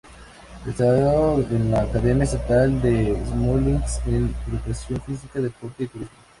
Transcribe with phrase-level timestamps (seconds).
[0.67, 6.17] Estudió en la Academia Estatal de Smolensk de Educación Física, Deporte y Turismo.